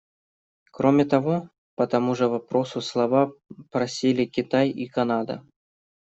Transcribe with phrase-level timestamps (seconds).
[0.71, 3.31] Кроме того, по тому же вопросу слова
[3.71, 5.43] просили Китай и Канада.